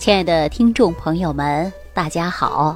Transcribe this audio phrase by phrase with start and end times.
[0.00, 2.74] 亲爱的听众朋友们，大家好！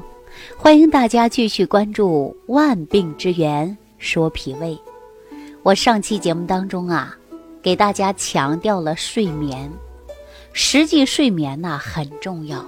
[0.58, 4.72] 欢迎大家继续关注《万病之源说脾胃》。
[5.62, 7.16] 我上期节目当中啊，
[7.62, 9.72] 给大家强调了睡眠，
[10.52, 12.62] 实际睡眠呢很重要。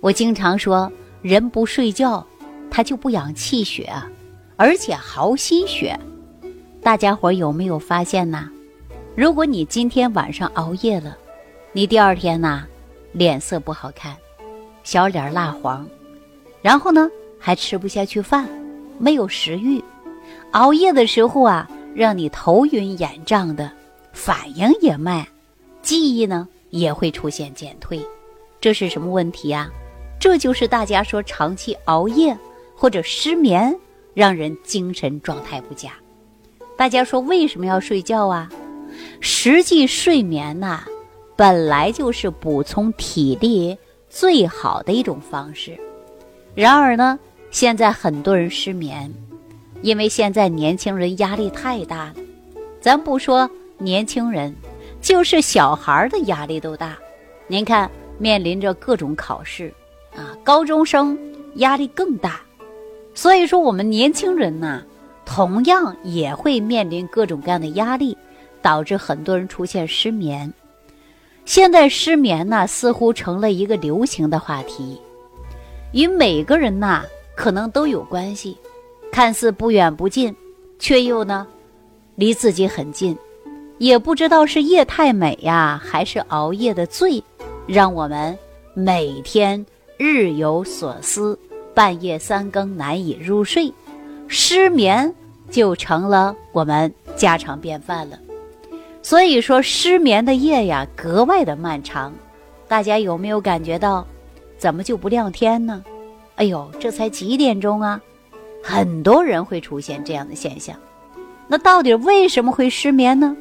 [0.00, 0.90] 我经常说，
[1.20, 2.26] 人不睡觉，
[2.70, 3.92] 他就不养气血，
[4.56, 6.00] 而且耗心血。
[6.82, 8.48] 大家伙有没有发现呢？
[9.14, 11.14] 如果你今天晚上熬夜了，
[11.74, 12.64] 你第二天呢？
[13.12, 14.16] 脸色不好看，
[14.82, 15.86] 小脸蜡黄，
[16.60, 18.48] 然后呢还吃不下去饭，
[18.98, 19.82] 没有食欲，
[20.52, 23.70] 熬夜的时候啊，让你头晕眼胀的，
[24.12, 25.26] 反应也慢，
[25.82, 28.00] 记忆呢也会出现减退，
[28.60, 29.70] 这是什么问题呀？
[30.18, 32.36] 这就是大家说长期熬夜
[32.76, 33.76] 或者失眠，
[34.14, 35.90] 让人精神状态不佳。
[36.76, 38.48] 大家说为什么要睡觉啊？
[39.20, 40.84] 实际睡眠呐。
[41.36, 43.76] 本来就是补充体力
[44.08, 45.78] 最好的一种方式，
[46.54, 47.18] 然而呢，
[47.50, 49.12] 现在很多人失眠，
[49.80, 52.14] 因为现在年轻人压力太大了。
[52.80, 54.54] 咱不说年轻人，
[55.00, 56.98] 就是小孩的压力都大。
[57.46, 59.72] 您看，面临着各种考试
[60.14, 61.18] 啊，高中生
[61.56, 62.40] 压力更大。
[63.14, 64.82] 所以说，我们年轻人呢，
[65.24, 68.16] 同样也会面临各种各样的压力，
[68.60, 70.52] 导致很多人出现失眠。
[71.44, 74.98] 现在失眠呢，似乎成了一个流行的话题，
[75.92, 77.04] 与每个人呐
[77.36, 78.56] 可能都有关系，
[79.10, 80.34] 看似不远不近，
[80.78, 81.46] 却又呢
[82.14, 83.18] 离自己很近，
[83.78, 87.22] 也不知道是夜太美呀，还是熬夜的罪，
[87.66, 88.38] 让我们
[88.74, 89.64] 每天
[89.98, 91.38] 日有所思，
[91.74, 93.72] 半夜三更难以入睡，
[94.28, 95.12] 失眠
[95.50, 98.16] 就成了我们家常便饭了。
[99.02, 102.12] 所以说，失眠的夜呀，格外的漫长。
[102.68, 104.06] 大家有没有感觉到，
[104.56, 105.84] 怎么就不亮天呢？
[106.36, 108.00] 哎呦，这才几点钟啊！
[108.62, 110.74] 很多人会出现这样的现象。
[111.48, 113.36] 那到底为什么会失眠呢？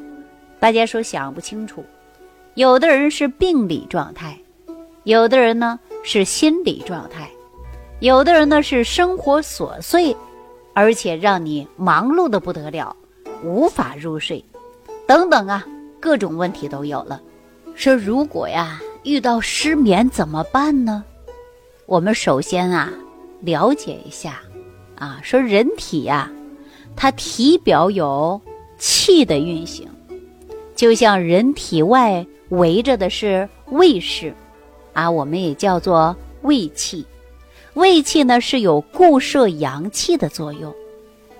[0.59, 1.85] 大家说想不清楚。
[2.55, 4.38] 有的人是病理状态，
[5.03, 7.29] 有的人呢是心理状态，
[7.99, 10.13] 有的人呢是生活琐碎，
[10.73, 12.93] 而且让你忙碌的不得了，
[13.43, 14.43] 无法入睡。
[15.07, 15.66] 等等啊，
[16.00, 17.22] 各种问题都有了。
[17.75, 21.03] 说如果呀遇到失眠怎么办呢？
[21.85, 22.91] 我们首先啊
[23.41, 24.40] 了解一下，
[24.95, 26.31] 啊说人体呀，
[26.95, 28.40] 它体表有
[28.78, 29.88] 气的运行，
[30.75, 34.34] 就像人体外围着的是胃室，
[34.94, 37.06] 啊我们也叫做胃气。
[37.73, 40.73] 胃气呢是有固摄阳气的作用。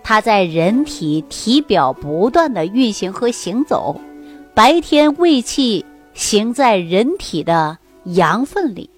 [0.04, 4.00] 它在人体体表不断的运行和行走，
[4.54, 8.90] 白天胃气行在人体的阳分里，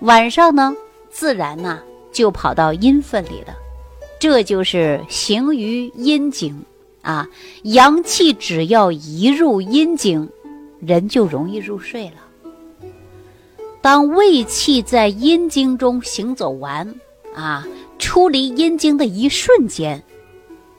[0.00, 0.74] 晚上呢
[1.08, 1.80] 自然呢
[2.12, 3.54] 就跑到阴分里了，
[4.18, 6.62] 这就是行于阴经
[7.00, 7.26] 啊。
[7.62, 10.28] 阳气只要一入阴经，
[10.80, 12.88] 人就容易入睡了。
[13.80, 16.94] 当胃气在阴经中行走完
[17.34, 17.66] 啊，
[17.98, 20.02] 出离阴经的一瞬间。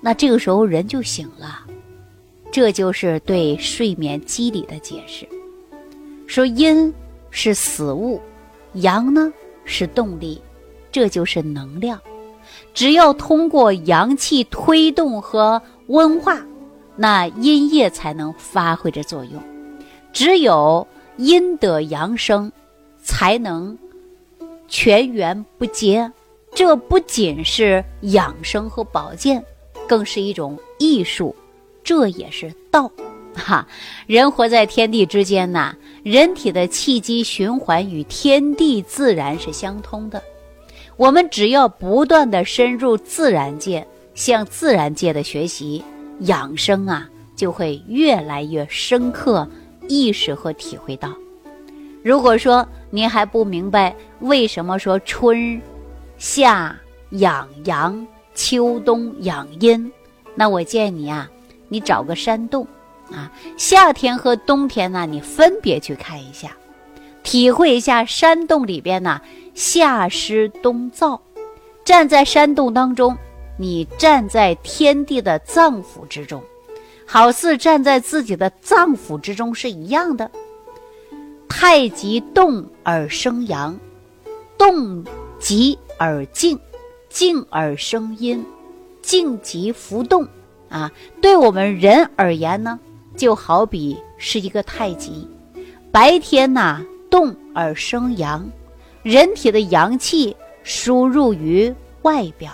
[0.02, 1.62] 那这个时候人就醒了，
[2.52, 5.28] 这就是对睡眠机理的解释。
[6.26, 6.92] 说阴
[7.30, 8.20] 是死物，
[8.74, 9.32] 阳呢
[9.64, 10.42] 是动力，
[10.92, 12.00] 这就是能量。
[12.74, 16.42] 只要通过阳气推动和温化，
[16.96, 19.42] 那阴液才能发挥着作用。
[20.12, 20.86] 只有
[21.18, 22.52] 阴得阳生，
[23.04, 23.78] 才能
[24.68, 26.12] 全源不竭。
[26.54, 29.44] 这不仅是养生和保健。
[29.92, 31.36] 更是一种艺术，
[31.84, 32.90] 这也是道，
[33.36, 33.68] 哈！
[34.08, 40.24] 人活在天地之间呐，人体的气机循环与天地自然是相通的。
[40.96, 43.86] 我们只要不断的深入自然界，
[44.16, 45.84] 向自然界的学习
[46.20, 49.46] 养生啊，就会越来越深刻
[49.90, 51.14] 意识和体会到。
[52.02, 55.62] 如果说您还不明白为什么说春
[56.18, 56.74] 夏
[57.10, 58.08] 养阳。
[58.44, 59.92] 秋冬养阴，
[60.34, 61.30] 那我建议你啊，
[61.70, 62.66] 你找个山洞，
[63.12, 66.58] 啊，夏天和冬天呢，你分别去看一下，
[67.22, 69.22] 体会一下山洞里边呢
[69.54, 71.20] 夏湿冬燥。
[71.86, 73.16] 站在山洞当中，
[73.60, 76.42] 你站在天地的脏腑之中，
[77.06, 80.32] 好似站在自己的脏腑之中是一样的。
[81.48, 83.80] 太极动而生阳，
[84.58, 85.06] 动
[85.38, 86.60] 极而静。
[87.12, 88.44] 静而生阴，
[89.02, 90.26] 静极浮动，
[90.70, 90.90] 啊，
[91.22, 92.80] 对我们人而言呢，
[93.18, 95.28] 就好比是一个太极。
[95.92, 98.50] 白天呐，动而生阳，
[99.04, 101.74] 人体的阳气输入于
[102.04, 102.54] 外表，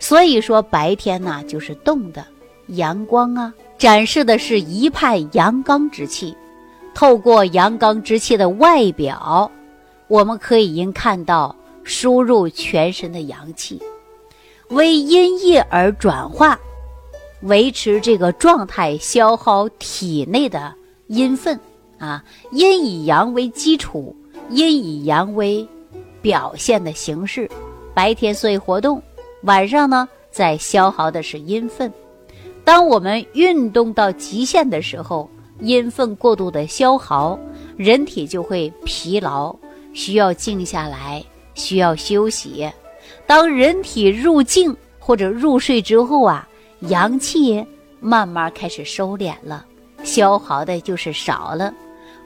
[0.00, 2.26] 所以说白天呢就是动的，
[2.66, 6.36] 阳光啊，展示的是一派阳刚之气。
[6.94, 9.48] 透过阳刚之气的外表，
[10.08, 11.54] 我们可以应看到
[11.84, 13.80] 输入全身的阳气，
[14.70, 16.58] 为阴液而转化，
[17.42, 20.74] 维持这个状态，消耗体内的
[21.06, 21.58] 阴分
[21.98, 22.24] 啊。
[22.50, 24.16] 阴以阳为基础，
[24.50, 25.66] 阴以阳为
[26.20, 27.48] 表现的形式。
[27.94, 29.00] 白天所以活动，
[29.42, 31.92] 晚上呢在消耗的是阴分。
[32.64, 35.30] 当我们运动到极限的时候。
[35.60, 37.38] 阴分过度的消耗，
[37.76, 39.54] 人体就会疲劳，
[39.92, 42.70] 需要静下来，需要休息。
[43.26, 46.46] 当人体入静或者入睡之后啊，
[46.80, 47.64] 阳气
[48.00, 49.64] 慢慢开始收敛了，
[50.02, 51.72] 消耗的就是少了。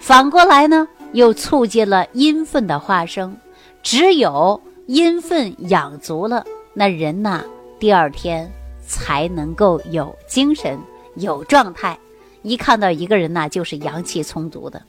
[0.01, 3.37] 反过来呢，又促进了阴分的化生。
[3.83, 7.45] 只有阴分养足了，那人呐，
[7.79, 8.51] 第二天
[8.87, 10.79] 才能够有精神、
[11.15, 11.97] 有状态。
[12.43, 14.83] 一看到一个人呐，就是阳气充足的，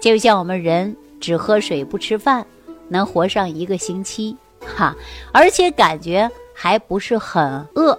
[0.00, 2.44] 就像我们人只喝水不吃饭，
[2.88, 4.36] 能活上一个星期，
[4.76, 4.94] 哈，
[5.32, 7.98] 而且感觉还不是很饿。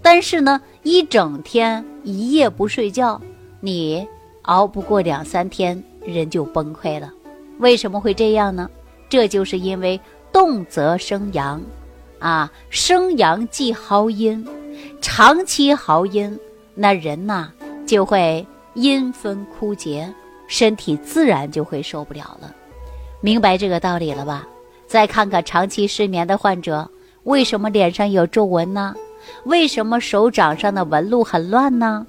[0.00, 3.20] 但是呢，一整天一夜不睡觉，
[3.60, 4.06] 你
[4.42, 7.12] 熬不过两三天，人就崩溃了。
[7.58, 8.70] 为什么会这样呢？
[9.08, 10.00] 这就是因为
[10.32, 11.60] 动则生阳，
[12.18, 14.46] 啊，生阳即耗阴，
[15.00, 16.38] 长期耗阴，
[16.74, 17.52] 那人呐。
[17.86, 20.12] 就会阴分枯竭，
[20.46, 22.54] 身体自然就会受不了了。
[23.20, 24.46] 明白这个道理了吧？
[24.86, 26.88] 再看看长期失眠的患者，
[27.24, 28.94] 为什么脸上有皱纹呢？
[29.44, 32.06] 为什么手掌上的纹路很乱呢？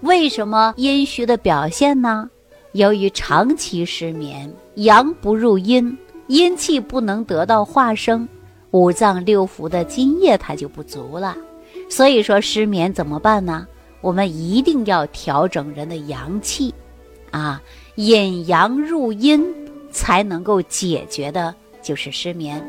[0.00, 2.30] 为什么阴虚的表现呢？
[2.72, 5.96] 由于长期失眠，阳不入阴，
[6.28, 8.26] 阴气不能得到化生，
[8.70, 11.36] 五脏六腑的津液它就不足了。
[11.90, 13.66] 所以说失眠怎么办呢？
[14.00, 16.72] 我们一定要调整人的阳气，
[17.30, 17.60] 啊，
[17.96, 19.44] 引阳入阴，
[19.92, 22.60] 才能够解决的，就是失眠。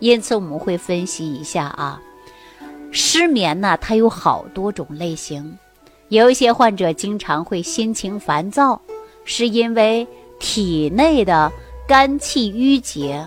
[0.00, 2.02] 因此，我们会分析一下啊，
[2.90, 5.56] 失眠呢，它有好多种类型。
[6.08, 8.78] 有一些患者经常会心情烦躁，
[9.24, 10.06] 是因为
[10.38, 11.50] 体内的
[11.88, 13.26] 肝气郁结，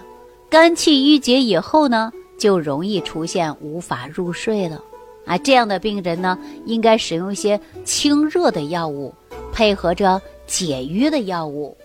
[0.50, 4.84] 肝气郁结以后呢，就容易出现无法入睡了。
[5.26, 9.14] 啊，这样的病人呢，应该使用一些清热的药物，
[9.52, 11.76] 配合着解郁的药物，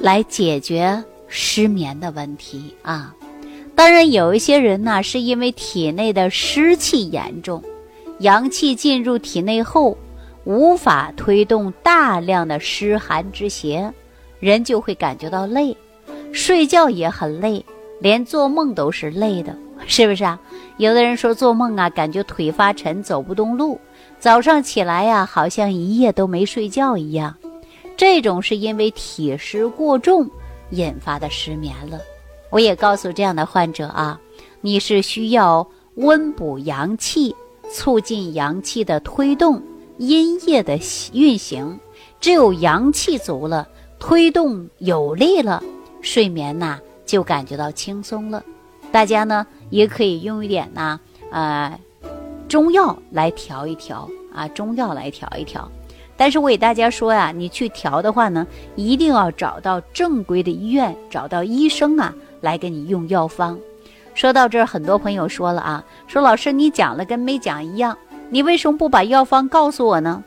[0.00, 3.14] 来解决失眠的问题啊。
[3.74, 7.62] 当然，有一些人呢，是因为体内的湿气严重，
[8.18, 9.96] 阳气进入体内后，
[10.44, 13.92] 无法推动大量的湿寒之邪，
[14.38, 15.76] 人就会感觉到累，
[16.32, 17.64] 睡觉也很累，
[18.00, 19.56] 连做梦都是累的。
[19.86, 20.38] 是不是啊？
[20.76, 23.78] 有的人说做梦啊，感觉腿发沉，走不动路；
[24.18, 27.34] 早上起来呀，好像一夜都没睡觉一样。
[28.00, 30.26] 这种是因为体湿过重
[30.70, 32.00] 引发的失眠了。
[32.48, 34.18] 我也告诉这样的患者啊，
[34.62, 37.36] 你是需要温补阳气，
[37.70, 39.62] 促进阳气的推动，
[39.98, 40.78] 阴液的
[41.12, 41.78] 运行。
[42.22, 43.68] 只有阳气足了，
[43.98, 45.62] 推动有力了，
[46.00, 48.42] 睡眠呐就感觉到轻松了。
[48.90, 50.98] 大家呢也可以用一点呢，
[51.30, 51.78] 呃，
[52.48, 55.70] 中药来调一调啊，中药来调一调。
[56.20, 58.46] 但是我给大家说呀，你去调的话呢，
[58.76, 63.58] 一定要找到正规的医院，找到医生啊，来给你用药方。
[64.12, 67.96] 说到这儿，很多朋友说了啊，说老师你讲了跟没讲一样，
[68.28, 70.22] 你为什么不把药方告诉我呢？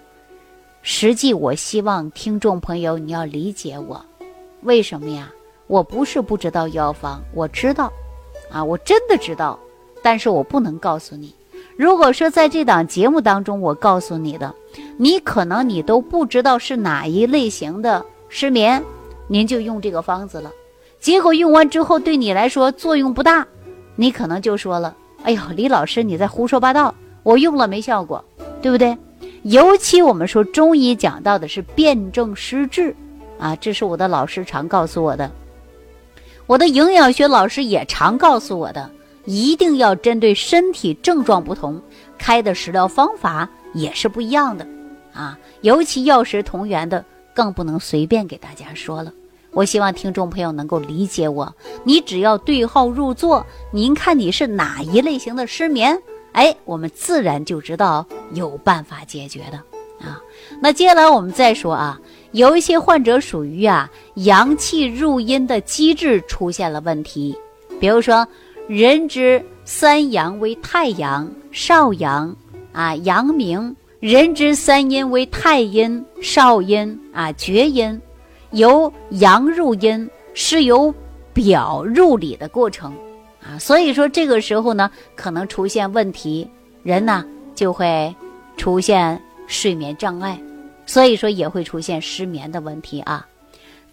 [0.82, 4.04] 实际我希望听众朋友你要理解我，
[4.64, 5.30] 为什么呀？
[5.68, 7.94] 我不是不知道药方，我知道。
[8.52, 9.60] 啊，我真的知道，
[10.02, 11.36] 但是我不能告诉你。
[11.78, 14.52] 如果说在这档节目当中我告诉你的，
[14.98, 18.84] 你可能你都不知道是哪一类型的失眠，
[19.28, 20.52] 您就用这个方子了，
[21.00, 23.46] 结果用完之后对你来说作用不大，
[23.96, 28.24] 你可能就说了：“哎呦，李老师你在胡说八道，我用了没效果，
[28.62, 28.98] 对不对？”
[29.44, 32.96] 尤其我们说中医讲到的是辨证施治，
[33.38, 35.30] 啊，这是我的老师常告诉我的。
[36.46, 38.90] 我的营养学老师也常告诉我的，
[39.26, 41.82] 一定要针对身体症状不同，
[42.18, 44.66] 开的食疗方法也是不一样的，
[45.14, 47.04] 啊，尤其药食同源的，
[47.34, 49.14] 更不能随便给大家说了。
[49.52, 51.54] 我希望听众朋友能够理解我，
[51.84, 55.96] 你只要对号入座，您看你是哪一类型的失眠，
[56.32, 59.58] 哎，我们自然就知道有办法解决的，
[60.04, 60.20] 啊，
[60.60, 62.00] 那接下来我们再说啊。
[62.32, 67.38] 有一些患者属于啊阳气入阴的机制出现了问题，
[67.80, 68.28] 比如说，
[68.68, 72.36] 人之三阳为太阳、少阳
[72.72, 73.72] 啊、阳明；
[74.04, 77.98] 人之三阴为太阴、少阴啊、厥阴。
[78.52, 80.94] 由阳入阴是由
[81.32, 82.94] 表入里的过程
[83.42, 86.46] 啊，所以说这个时候呢，可能出现问题，
[86.84, 88.14] 人呢就会
[88.58, 89.18] 出现
[89.48, 90.38] 睡眠障碍，
[90.86, 93.26] 所以说也会出现失眠的问题啊。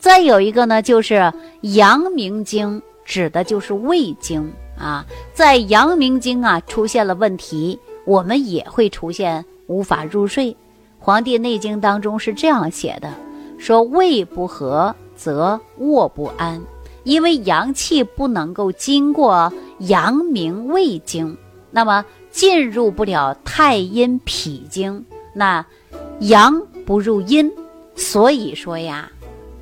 [0.01, 10.51] 再有一个呢，就是阳明经指的就是胃经啊，在阳明经啊出现了问题，我们也会出现无法入睡。
[10.99, 13.15] 《黄帝内经》当中是这样写的，
[13.57, 16.61] 说胃不和则卧不安，
[17.05, 21.37] 因为阳气不能够经过阳明胃经，
[21.71, 25.65] 那么进入不了太阴脾经，那
[26.19, 27.51] 阳不入阴，
[27.95, 29.11] 所以说呀。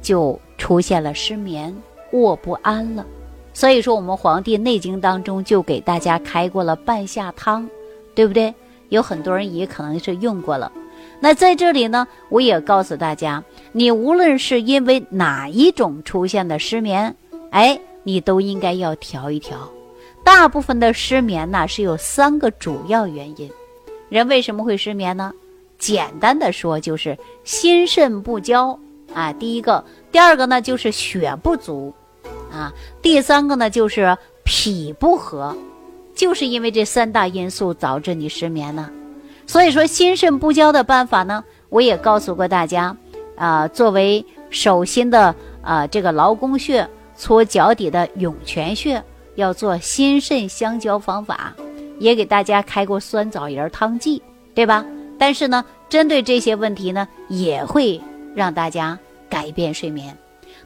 [0.01, 1.75] 就出现了失眠、
[2.13, 3.05] 卧不安了，
[3.53, 7.69] 所以说我们《黄帝内经》当中就给大家开过了半夏汤，
[8.15, 8.55] 对不对？
[8.89, 10.71] 有很多人也可能是用过了。
[11.21, 13.43] 那在这里呢，我也告诉大家，
[13.73, 17.15] 你无论是因为哪一种出现的失眠，
[17.51, 19.69] 哎，你都应该要调一调。
[20.25, 23.51] 大部分的失眠呢是有三个主要原因。
[24.09, 25.33] 人为什么会失眠呢？
[25.79, 28.79] 简单的说就是心肾不交
[29.15, 29.85] 啊，第一个。
[30.11, 31.95] 第二个呢，就是血不足，
[32.51, 35.57] 啊，第三个呢，就是脾不和，
[36.19, 38.91] 就是因为这三大因素导致你失眠呢。
[39.47, 42.95] 所以说，心肾不交的办法呢，我也告诉过大家，
[43.37, 45.33] 啊，作为手心的
[45.63, 49.01] 啊这个劳宫穴，搓脚底的涌泉穴，
[49.37, 51.55] 要做心肾相交方法，
[52.01, 54.21] 也给大家开过酸枣仁汤剂，
[54.55, 54.85] 对吧？
[55.17, 58.01] 但是呢，针对这些问题呢，也会
[58.35, 58.99] 让大家。
[59.31, 60.17] 改变睡眠，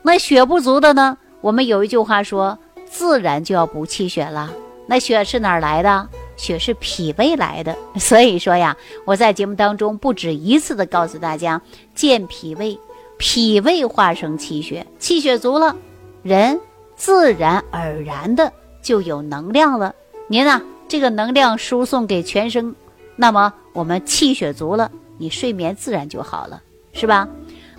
[0.03, 1.19] 那血不足的呢？
[1.41, 2.57] 我们有一句话说，
[2.89, 4.53] 自然就要补气血了。
[4.87, 6.09] 那血是哪儿来的？
[6.37, 7.77] 血是脾胃来的。
[8.01, 11.61] 所以说呀，我在节目当中不止一次的告诉大家，
[11.95, 12.79] 健脾胃，
[13.19, 15.77] 脾胃化生气血，气血足了，
[16.23, 16.59] 人
[16.97, 19.95] 自然而然的就有能量了。
[20.27, 22.75] 您呢，这个能量输送给全身，
[23.15, 26.61] 那么我们气血足了，你睡眠自然就好了，
[26.93, 27.29] 是吧？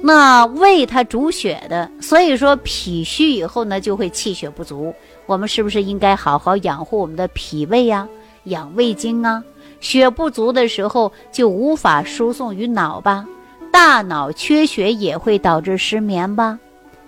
[0.05, 4.93] 那胃它主血的，所以说脾虚以后呢，就会气血不足。
[5.25, 8.07] 我们是不是应该好好养护我们的脾胃呀，
[8.45, 9.43] 养胃经啊？
[9.79, 13.25] 血不足的时候就无法输送于脑吧，
[13.71, 16.57] 大脑缺血也会导致失眠吧。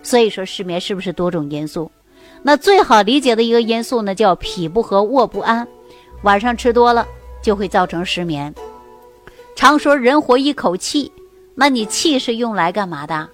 [0.04, 1.90] 所以说失眠是不是多种因素？
[2.42, 5.68] 那最好理解的一个因素呢，叫脾不和，卧不安，
[6.24, 7.08] 晚上吃多了
[7.42, 8.54] 就会造成失眠。
[9.56, 11.12] 常说人活一口气。
[11.58, 13.30] 那你气是用来干嘛的？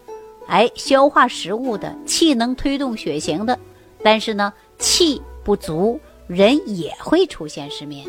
[0.48, 3.58] 哎，消化食物的，气能推动血行的。
[4.04, 5.98] 但是呢，气不足，
[6.28, 8.06] 人也会出现失眠。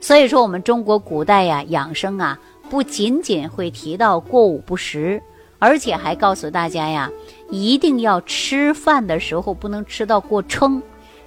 [0.00, 5.22] 所以说，我们中国古代呀，养生啊，不仅仅会提到过午不食，
[5.58, 7.10] 而且还告诉大家呀，
[7.48, 10.82] 一定要吃饭的时候不能吃到过撑，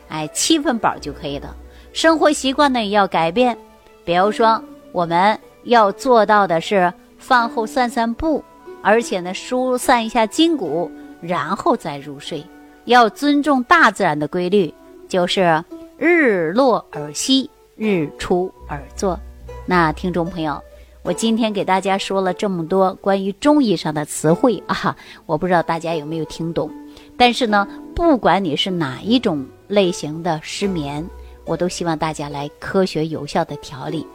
[0.09, 1.55] 哎，七分饱就可以了。
[1.93, 3.57] 生活习惯呢也要改变，
[4.05, 6.93] 比如说我们要做到的是。
[7.21, 8.43] 饭后散散步，
[8.81, 10.89] 而且呢疏散一下筋骨，
[11.21, 12.43] 然后再入睡。
[12.85, 14.73] 要尊重大自然的规律，
[15.11, 15.61] 就是
[15.97, 19.19] 日落而息，日出而作。
[19.65, 20.57] 那听众朋友，
[21.03, 26.71] 我今天给大家说了这么多关于中医上的词汇啊，我不知道大家有没有听懂。
[27.17, 31.05] 但是呢，不管你是哪一种类型的失眠，
[31.43, 34.07] 我都希望大家来科学有效的调理。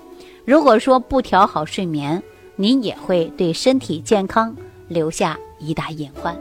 [0.47, 2.23] 如果说不调好睡眠，
[2.57, 4.57] 您也会对身体健康
[4.89, 6.35] 留下一大隐患。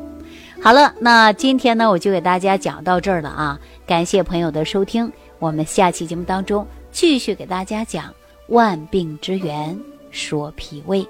[0.65, 3.59] 好了，那今天呢，我就给大家讲到这儿了啊！
[3.85, 8.11] 感谢朋友的收听，我们下期节目当中继续给大家讲
[8.47, 9.79] 万病之源，
[10.09, 11.07] 说脾胃。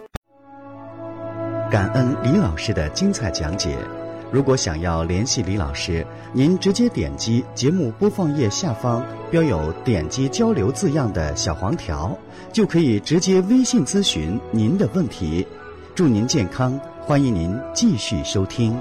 [1.72, 3.78] 感恩李老师的精彩讲解。
[4.30, 12.14] 如果想要联系李老师，您直接点击节目播放页下方标有“点击交流”字样的小黄条，
[12.52, 15.48] 就可以直接微信咨询您的问题。
[15.96, 18.78] 祝您健康，欢迎您继续收听。